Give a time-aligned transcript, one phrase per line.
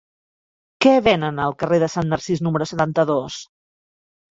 [0.85, 3.43] Què venen al carrer de Sant Narcís número setanta-dos?